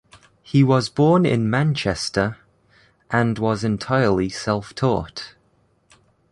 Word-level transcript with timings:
He 0.41 0.63
was 0.63 0.89
born 0.89 1.27
in 1.27 1.47
Manchester, 1.47 2.37
and 3.11 3.37
was 3.37 3.63
entirely 3.63 4.29
self-taught. 4.29 5.35